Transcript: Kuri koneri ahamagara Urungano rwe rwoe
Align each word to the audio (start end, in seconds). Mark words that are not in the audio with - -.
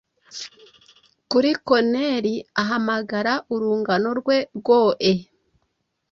Kuri 1.29 1.51
koneri 1.67 2.35
ahamagara 2.61 3.33
Urungano 3.53 4.09
rwe 4.19 4.37
rwoe 4.57 5.13